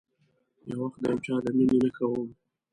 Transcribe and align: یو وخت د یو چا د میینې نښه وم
یو 0.69 0.77
وخت 0.83 0.97
د 1.01 1.05
یو 1.11 1.17
چا 1.25 1.35
د 1.45 1.47
میینې 1.57 1.77
نښه 1.83 2.05
وم 2.09 2.29